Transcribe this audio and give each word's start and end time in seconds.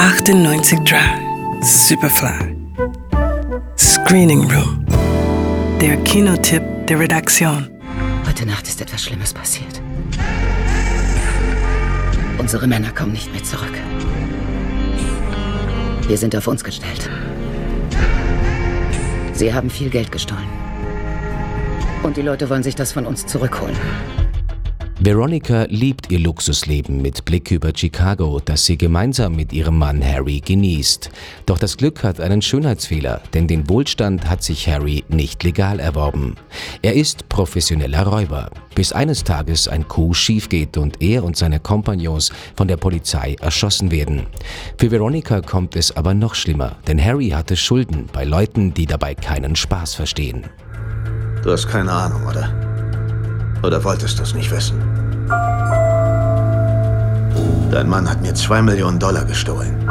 98.3 0.00 1.62
Superfly 1.62 2.56
Screening 3.76 4.50
Room 4.50 4.86
Der 5.78 5.98
Kinotipp 6.04 6.62
der 6.86 6.98
Redaktion 6.98 7.68
Heute 8.26 8.46
Nacht 8.46 8.66
ist 8.66 8.80
etwas 8.80 9.02
Schlimmes 9.04 9.34
passiert. 9.34 9.82
Unsere 12.38 12.66
Männer 12.66 12.92
kommen 12.92 13.12
nicht 13.12 13.30
mehr 13.30 13.44
zurück. 13.44 13.74
Wir 16.08 16.16
sind 16.16 16.34
auf 16.34 16.46
uns 16.46 16.64
gestellt. 16.64 17.10
Sie 19.34 19.52
haben 19.52 19.68
viel 19.68 19.90
Geld 19.90 20.10
gestohlen. 20.10 20.48
Und 22.02 22.16
die 22.16 22.22
Leute 22.22 22.48
wollen 22.48 22.62
sich 22.62 22.74
das 22.74 22.92
von 22.92 23.04
uns 23.04 23.26
zurückholen. 23.26 23.76
Veronica 25.02 25.64
liebt 25.70 26.12
ihr 26.12 26.18
Luxusleben 26.18 27.00
mit 27.00 27.24
Blick 27.24 27.50
über 27.52 27.72
Chicago, 27.74 28.38
das 28.44 28.66
sie 28.66 28.76
gemeinsam 28.76 29.34
mit 29.34 29.50
ihrem 29.50 29.78
Mann 29.78 30.04
Harry 30.04 30.40
genießt. 30.40 31.08
Doch 31.46 31.58
das 31.58 31.78
Glück 31.78 32.04
hat 32.04 32.20
einen 32.20 32.42
Schönheitsfehler, 32.42 33.22
denn 33.32 33.48
den 33.48 33.66
Wohlstand 33.70 34.28
hat 34.28 34.42
sich 34.42 34.68
Harry 34.68 35.02
nicht 35.08 35.42
legal 35.42 35.80
erworben. 35.80 36.34
Er 36.82 36.92
ist 36.92 37.30
professioneller 37.30 38.06
Räuber, 38.06 38.50
bis 38.74 38.92
eines 38.92 39.24
Tages 39.24 39.68
ein 39.68 39.88
Coup 39.88 40.14
schief 40.14 40.50
geht 40.50 40.76
und 40.76 41.00
er 41.00 41.24
und 41.24 41.34
seine 41.34 41.60
Kompagnons 41.60 42.30
von 42.54 42.68
der 42.68 42.76
Polizei 42.76 43.36
erschossen 43.40 43.90
werden. 43.90 44.26
Für 44.76 44.90
Veronica 44.90 45.40
kommt 45.40 45.76
es 45.76 45.96
aber 45.96 46.12
noch 46.12 46.34
schlimmer, 46.34 46.76
denn 46.86 47.02
Harry 47.02 47.30
hatte 47.30 47.56
Schulden 47.56 48.04
bei 48.12 48.24
Leuten, 48.24 48.74
die 48.74 48.84
dabei 48.84 49.14
keinen 49.14 49.56
Spaß 49.56 49.94
verstehen. 49.94 50.44
Du 51.42 51.50
hast 51.50 51.68
keine 51.68 51.90
Ahnung, 51.90 52.26
oder? 52.26 52.69
Oder 53.62 53.82
wolltest 53.84 54.18
du 54.18 54.22
es 54.22 54.34
nicht 54.34 54.50
wissen? 54.50 54.78
Dein 57.70 57.88
Mann 57.88 58.08
hat 58.08 58.20
mir 58.22 58.34
zwei 58.34 58.62
Millionen 58.62 58.98
Dollar 58.98 59.24
gestohlen. 59.24 59.88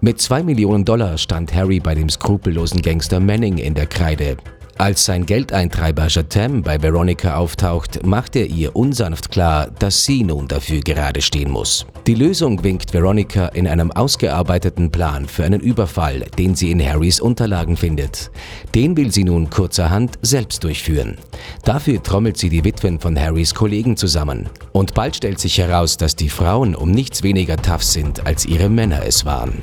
Mit 0.00 0.20
zwei 0.20 0.42
Millionen 0.42 0.84
Dollar 0.84 1.18
stand 1.18 1.54
Harry 1.54 1.78
bei 1.78 1.94
dem 1.94 2.08
skrupellosen 2.08 2.80
Gangster 2.80 3.20
Manning 3.20 3.58
in 3.58 3.74
der 3.74 3.86
Kreide. 3.86 4.38
Als 4.80 5.04
sein 5.04 5.26
Geldeintreiber 5.26 6.06
Jatem 6.06 6.62
bei 6.62 6.80
Veronica 6.80 7.36
auftaucht, 7.36 8.06
macht 8.06 8.34
er 8.34 8.46
ihr 8.46 8.74
unsanft 8.74 9.30
klar, 9.30 9.68
dass 9.78 10.06
sie 10.06 10.24
nun 10.24 10.48
dafür 10.48 10.80
gerade 10.80 11.20
stehen 11.20 11.50
muss. 11.50 11.84
Die 12.06 12.14
Lösung 12.14 12.64
winkt 12.64 12.94
Veronica 12.94 13.48
in 13.48 13.68
einem 13.68 13.92
ausgearbeiteten 13.92 14.90
Plan 14.90 15.26
für 15.26 15.44
einen 15.44 15.60
Überfall, 15.60 16.20
den 16.38 16.54
sie 16.54 16.70
in 16.70 16.82
Harrys 16.82 17.20
Unterlagen 17.20 17.76
findet. 17.76 18.30
Den 18.74 18.96
will 18.96 19.12
sie 19.12 19.24
nun 19.24 19.50
kurzerhand 19.50 20.18
selbst 20.22 20.64
durchführen. 20.64 21.18
Dafür 21.62 22.02
trommelt 22.02 22.38
sie 22.38 22.48
die 22.48 22.64
Witwen 22.64 23.00
von 23.00 23.20
Harrys 23.20 23.54
Kollegen 23.54 23.98
zusammen. 23.98 24.48
Und 24.72 24.94
bald 24.94 25.14
stellt 25.14 25.40
sich 25.40 25.58
heraus, 25.58 25.98
dass 25.98 26.16
die 26.16 26.30
Frauen 26.30 26.74
um 26.74 26.90
nichts 26.90 27.22
weniger 27.22 27.58
tough 27.58 27.84
sind, 27.84 28.24
als 28.24 28.46
ihre 28.46 28.70
Männer 28.70 29.02
es 29.04 29.26
waren. 29.26 29.60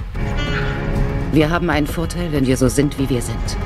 Wir 1.31 1.49
haben 1.49 1.71
einen 1.71 1.87
Vorteil, 1.87 2.31
wenn 2.31 2.45
wir 2.45 2.55
so 2.55 2.67
sind, 2.67 2.99
wie 2.99 3.09
wir 3.09 3.23
sind. 3.23 3.57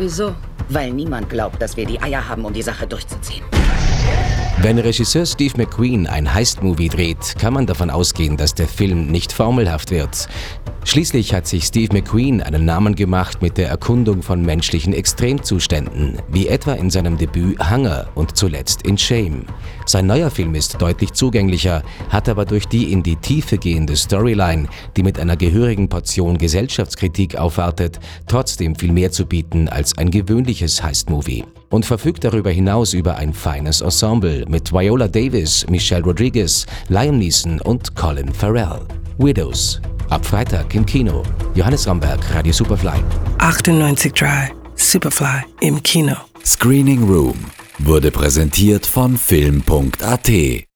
Wieso? 0.00 0.34
Weil 0.70 0.92
niemand 0.92 1.28
glaubt, 1.28 1.60
dass 1.60 1.76
wir 1.76 1.84
die 1.84 2.00
Eier 2.00 2.26
haben, 2.26 2.46
um 2.46 2.54
die 2.54 2.62
Sache 2.62 2.86
durchzuziehen. 2.86 3.44
Wenn 4.62 4.78
Regisseur 4.78 5.24
Steve 5.24 5.54
McQueen 5.56 6.06
ein 6.06 6.34
Heist-Movie 6.34 6.90
dreht, 6.90 7.36
kann 7.38 7.54
man 7.54 7.64
davon 7.64 7.88
ausgehen, 7.88 8.36
dass 8.36 8.54
der 8.54 8.68
Film 8.68 9.06
nicht 9.06 9.32
formelhaft 9.32 9.90
wird. 9.90 10.28
Schließlich 10.84 11.32
hat 11.32 11.46
sich 11.46 11.64
Steve 11.64 11.94
McQueen 11.94 12.42
einen 12.42 12.66
Namen 12.66 12.94
gemacht 12.94 13.40
mit 13.40 13.56
der 13.56 13.70
Erkundung 13.70 14.22
von 14.22 14.42
menschlichen 14.44 14.92
Extremzuständen, 14.92 16.18
wie 16.28 16.48
etwa 16.48 16.74
in 16.74 16.90
seinem 16.90 17.16
Debüt 17.16 17.58
Hunger 17.70 18.08
und 18.14 18.36
zuletzt 18.36 18.82
in 18.86 18.98
Shame. 18.98 19.46
Sein 19.86 20.06
neuer 20.06 20.30
Film 20.30 20.54
ist 20.54 20.76
deutlich 20.78 21.14
zugänglicher, 21.14 21.82
hat 22.10 22.28
aber 22.28 22.44
durch 22.44 22.66
die 22.66 22.92
in 22.92 23.02
die 23.02 23.16
Tiefe 23.16 23.56
gehende 23.56 23.96
Storyline, 23.96 24.68
die 24.94 25.02
mit 25.02 25.18
einer 25.18 25.38
gehörigen 25.38 25.88
Portion 25.88 26.36
Gesellschaftskritik 26.36 27.34
aufwartet, 27.34 27.98
trotzdem 28.26 28.76
viel 28.76 28.92
mehr 28.92 29.10
zu 29.10 29.24
bieten 29.24 29.70
als 29.70 29.96
ein 29.96 30.10
gewöhnliches 30.10 30.82
Heist-Movie 30.82 31.44
und 31.70 31.86
verfügt 31.86 32.24
darüber 32.24 32.50
hinaus 32.50 32.92
über 32.92 33.16
ein 33.16 33.32
feines 33.32 33.80
Ensemble 33.80 34.44
mit 34.48 34.72
Viola 34.72 35.08
Davis, 35.08 35.66
Michelle 35.68 36.04
Rodriguez, 36.04 36.66
Liam 36.88 37.18
Neeson 37.18 37.60
und 37.62 37.96
Colin 37.96 38.32
Farrell. 38.32 38.80
Widows 39.18 39.80
Ab 40.10 40.26
Freitag 40.26 40.74
im 40.74 40.84
Kino. 40.84 41.22
Johannes 41.54 41.86
Ramberg, 41.86 42.18
Radio 42.34 42.52
Superfly. 42.52 43.00
98.3 43.38 44.50
Superfly 44.74 45.44
im 45.60 45.80
Kino. 45.82 46.16
Screening 46.44 47.04
Room 47.04 47.36
wurde 47.78 48.10
präsentiert 48.10 48.84
von 48.84 49.16
Film.at 49.16 50.66